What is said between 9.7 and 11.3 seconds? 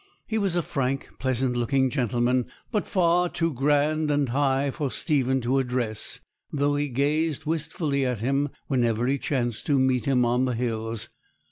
meet him on the hills.